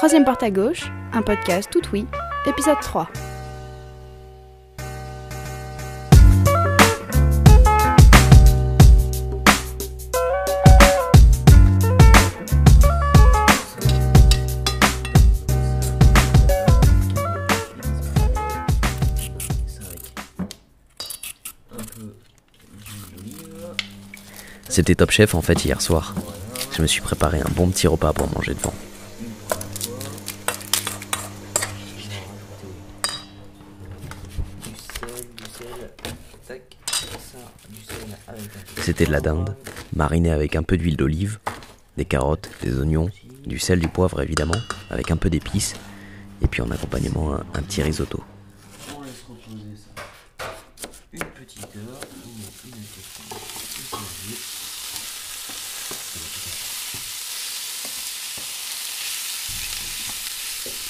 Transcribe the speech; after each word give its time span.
Troisième 0.00 0.24
porte 0.24 0.42
à 0.42 0.50
gauche, 0.50 0.90
un 1.12 1.20
podcast 1.20 1.68
tout 1.70 1.82
oui, 1.92 2.06
épisode 2.46 2.80
3. 2.80 3.06
C'était 24.70 24.94
Top 24.94 25.10
Chef 25.10 25.34
en 25.34 25.42
fait 25.42 25.62
hier 25.66 25.82
soir. 25.82 26.14
Je 26.72 26.80
me 26.80 26.86
suis 26.86 27.02
préparé 27.02 27.40
un 27.40 27.50
bon 27.54 27.68
petit 27.68 27.86
repas 27.86 28.14
pour 28.14 28.32
manger 28.34 28.54
devant. 28.54 28.72
C'était 38.76 39.06
de 39.06 39.12
la 39.12 39.20
dinde, 39.20 39.56
marinée 39.94 40.30
avec 40.30 40.56
un 40.56 40.62
peu 40.62 40.76
d'huile 40.76 40.96
d'olive, 40.96 41.38
des 41.96 42.04
carottes, 42.04 42.50
des 42.62 42.76
oignons, 42.78 43.10
du 43.46 43.58
sel, 43.58 43.78
du 43.78 43.88
poivre 43.88 44.20
évidemment, 44.22 44.60
avec 44.90 45.10
un 45.10 45.16
peu 45.16 45.30
d'épices, 45.30 45.74
et 46.42 46.46
puis 46.46 46.62
en 46.62 46.70
accompagnement 46.70 47.34
un, 47.34 47.44
un 47.54 47.62
petit 47.62 47.82
risotto. 47.82 48.22
On 48.96 49.02
laisse 49.02 49.22
reposer 49.28 49.76
ça. 49.76 50.46
Une 51.12 51.24
petite 51.24 51.64
heure, 51.76 52.00
on 52.24 52.28
met 52.28 52.44
une 52.64 52.72
question, 52.72 53.24
une 53.30 53.88
casier. 53.90 54.38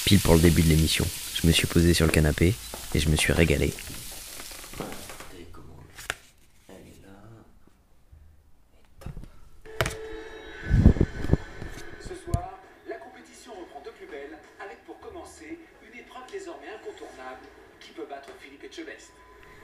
Pile 0.05 0.19
pour 0.19 0.33
le 0.35 0.39
début 0.41 0.61
de 0.61 0.67
l'émission, 0.69 1.05
je 1.35 1.47
me 1.47 1.51
suis 1.51 1.67
posé 1.67 1.93
sur 1.93 2.05
le 2.05 2.11
canapé 2.11 2.53
et 2.93 2.99
je 2.99 3.09
me 3.09 3.15
suis 3.15 3.31
régalé. 3.33 3.73
Télécommande. 5.31 5.85
Elle 6.67 6.75
est 6.75 7.01
là. 7.05 7.13
Ce 12.01 12.15
soir, 12.25 12.59
la 12.89 12.95
compétition 12.95 13.53
reprend 13.53 13.81
de 13.85 13.91
plus 13.91 14.07
belle 14.07 14.37
avec 14.59 14.83
pour 14.85 14.99
commencer 14.99 15.59
une 15.81 15.99
épreuve 15.99 16.23
désormais 16.31 16.67
incontournable 16.67 17.10
qui 17.79 17.91
peut 17.91 18.05
battre 18.09 18.29
Philippe 18.39 18.63
Etchebest. 18.63 19.11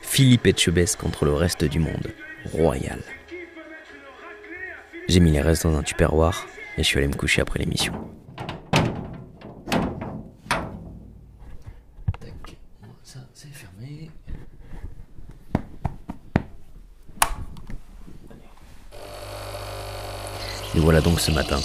Philippe 0.01 0.47
Etchebest 0.47 0.95
contre 0.97 1.25
le 1.25 1.33
reste 1.33 1.63
du 1.63 1.79
monde. 1.79 2.07
Royal. 2.53 3.01
J'ai 5.07 5.19
mis 5.19 5.31
les 5.31 5.41
restes 5.41 5.63
dans 5.63 5.77
un 5.77 5.83
tupperware 5.83 6.47
et 6.77 6.83
je 6.83 6.87
suis 6.87 6.97
allé 6.97 7.07
me 7.07 7.15
coucher 7.15 7.41
après 7.41 7.59
l'émission. 7.59 7.93
Tac. 12.19 12.57
Ça, 13.03 13.19
c'est 13.33 13.53
fermé. 13.53 14.11
Et 20.75 20.79
voilà 20.79 21.01
donc 21.01 21.19
ce 21.19 21.31
matin. 21.31 21.59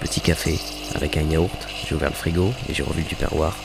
Petit 0.00 0.20
café 0.20 0.58
avec 0.94 1.16
un 1.16 1.22
yaourt. 1.22 1.68
J'ai 1.86 1.94
ouvert 1.94 2.10
le 2.10 2.14
frigo 2.14 2.52
et 2.68 2.74
j'ai 2.74 2.82
revu 2.82 3.02
le 3.02 3.06
tupperware. 3.08 3.56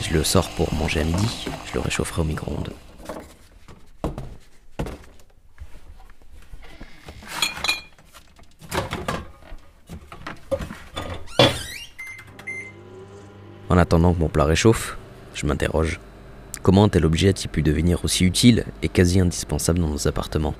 Je 0.00 0.12
le 0.12 0.24
sors 0.24 0.48
pour 0.50 0.72
manger 0.74 1.00
à 1.00 1.04
midi. 1.04 1.46
Je 1.66 1.74
le 1.74 1.80
réchaufferai 1.80 2.22
au 2.22 2.24
micro-ondes. 2.24 2.72
En 13.68 13.78
attendant 13.78 14.14
que 14.14 14.20
mon 14.20 14.28
plat 14.28 14.44
réchauffe, 14.44 14.96
je 15.34 15.46
m'interroge. 15.46 15.98
Comment 16.62 16.84
un 16.84 16.88
tel 16.88 17.04
objet 17.04 17.28
a-t-il 17.28 17.48
pu 17.48 17.62
devenir 17.62 18.04
aussi 18.04 18.24
utile 18.24 18.64
et 18.82 18.88
quasi 18.88 19.20
indispensable 19.20 19.80
dans 19.80 19.88
nos 19.88 20.06
appartements? 20.06 20.54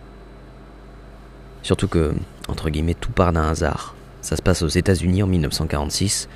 Surtout 1.63 1.89
que, 1.89 2.15
entre 2.49 2.71
guillemets, 2.71 2.95
tout 2.95 3.13
part 3.13 3.33
d'un 3.33 3.49
hasard. 3.49 3.95
Ça 4.21 4.37
se 4.37 4.43
passe 4.43 4.63
aux 4.63 4.69
États-Unis 4.69 5.23
en 5.23 5.27
1946. 5.27 6.29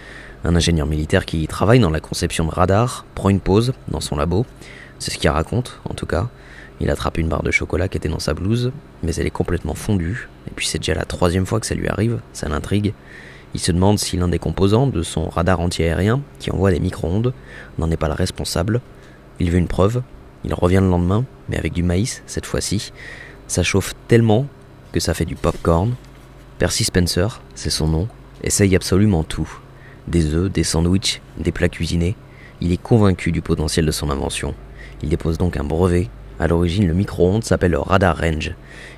Un 0.45 0.55
ingénieur 0.55 0.87
militaire 0.87 1.27
qui 1.27 1.47
travaille 1.49 1.81
dans 1.81 1.91
la 1.91 2.01
conception 2.01 2.45
de 2.45 2.51
radars 2.51 3.05
prend 3.17 3.29
une 3.29 3.41
pause 3.41 3.73
dans 3.89 4.01
son 4.01 4.17
labo. 4.17 4.47
C'est 5.01 5.11
ce 5.11 5.19
qu'il 5.19 5.31
raconte, 5.31 5.81
en 5.89 5.95
tout 5.95 6.07
cas. 6.07 6.29
Il 6.81 6.91
attrape 6.91 7.19
une 7.19 7.29
barre 7.29 7.43
de 7.43 7.51
chocolat 7.51 7.89
qui 7.89 7.97
était 7.97 8.09
dans 8.09 8.21
sa 8.21 8.35
blouse, 8.35 8.71
mais 9.03 9.13
elle 9.17 9.27
est 9.27 9.31
complètement 9.31 9.75
fondue. 9.75 10.29
Et 10.47 10.53
puis 10.55 10.67
c'est 10.67 10.79
déjà 10.79 10.95
la 10.95 11.05
troisième 11.05 11.45
fois 11.45 11.59
que 11.59 11.67
ça 11.67 11.75
lui 11.75 11.89
arrive, 11.89 12.21
ça 12.33 12.49
l'intrigue. 12.49 12.95
Il 13.55 13.61
se 13.61 13.73
demande 13.73 13.99
si 13.99 14.17
l'un 14.17 14.29
des 14.29 14.39
composants 14.39 14.87
de 14.87 15.03
son 15.03 15.29
radar 15.29 15.59
antiaérien, 15.59 16.21
qui 16.39 16.53
envoie 16.53 16.71
des 16.71 16.79
micro-ondes, 16.79 17.33
n'en 17.79 17.91
est 17.91 17.97
pas 17.97 18.09
le 18.09 18.15
responsable. 18.15 18.81
Il 19.41 19.51
veut 19.51 19.59
une 19.59 19.67
preuve. 19.67 20.03
Il 20.45 20.55
revient 20.55 20.81
le 20.81 20.89
lendemain, 20.89 21.25
mais 21.49 21.59
avec 21.59 21.73
du 21.73 21.83
maïs 21.83 22.23
cette 22.27 22.47
fois-ci. 22.47 22.93
Ça 23.49 23.65
chauffe 23.65 23.95
tellement 24.07 24.47
que 24.93 25.01
ça 25.01 25.15
fait 25.15 25.25
du 25.25 25.35
popcorn. 25.35 25.95
Percy 26.59 26.85
Spencer, 26.85 27.41
c'est 27.57 27.71
son 27.71 27.89
nom, 27.89 28.09
essaye 28.45 28.77
absolument 28.77 29.25
tout. 29.25 29.49
Des 30.09 30.35
œufs, 30.35 30.51
des 30.51 30.65
sandwichs, 30.65 31.21
des 31.39 31.53
plats 31.53 31.69
cuisinés. 31.69 32.17
Il 32.63 32.73
est 32.73 32.83
convaincu 32.83 33.31
du 33.31 33.43
potentiel 33.43 33.85
de 33.85 33.91
son 33.91 34.09
invention. 34.09 34.55
Il 35.03 35.11
dépose 35.11 35.37
donc 35.37 35.59
un 35.59 35.65
brevet. 35.65 36.09
À 36.41 36.47
l'origine, 36.47 36.87
le 36.87 36.95
micro-ondes 36.95 37.45
s'appelle 37.45 37.73
le 37.73 37.79
Radar 37.79 38.17
Range. 38.17 38.55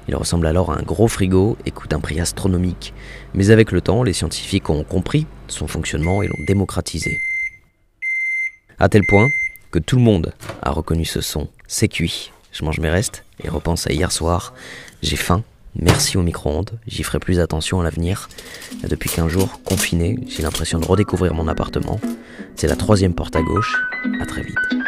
Il 0.07 0.15
ressemble 0.15 0.47
alors 0.47 0.71
à 0.71 0.79
un 0.79 0.83
gros 0.83 1.09
frigo 1.09 1.57
et 1.67 1.73
coûte 1.73 1.93
un 1.95 2.01
prix 2.01 2.21
astronomique. 2.21 2.95
Mais 3.35 3.51
avec 3.51 3.73
le 3.73 3.81
temps, 3.81 4.05
les 4.05 4.13
scientifiques 4.13 4.71
ont 4.71 4.85
compris 4.85 5.27
son 5.49 5.67
fonctionnement 5.67 6.23
et 6.23 6.29
l'ont 6.29 6.45
démocratisé. 6.47 7.19
À 8.79 8.89
tel 8.89 9.03
point 9.09 9.29
que 9.73 9.81
tout 9.81 9.97
le 9.97 10.03
monde 10.03 10.33
a 10.63 10.71
reconnu 10.71 11.05
ce 11.05 11.21
son. 11.21 11.49
C'est 11.67 11.89
cuit. 11.89 12.31
Je 12.53 12.65
mange 12.65 12.79
mes 12.79 12.89
restes 12.89 13.25
et 13.43 13.49
repense 13.49 13.87
à 13.89 13.93
hier 13.93 14.13
soir. 14.13 14.55
J'ai 15.03 15.17
faim. 15.17 15.43
Merci 15.77 16.17
au 16.17 16.23
micro-ondes. 16.23 16.73
J'y 16.87 17.03
ferai 17.03 17.19
plus 17.19 17.39
attention 17.39 17.81
à 17.81 17.85
l'avenir. 17.85 18.29
Depuis 18.89 19.09
15 19.09 19.29
jours, 19.29 19.61
confiné, 19.65 20.19
j'ai 20.27 20.43
l'impression 20.43 20.79
de 20.79 20.87
redécouvrir 20.87 21.35
mon 21.35 21.49
appartement. 21.49 22.01
C'est 22.57 22.67
la 22.69 22.77
troisième 22.77 23.15
porte 23.15 23.37
à 23.37 23.43
gauche. 23.43 23.77
À 24.21 24.27
très 24.27 24.43
vite. 24.43 24.80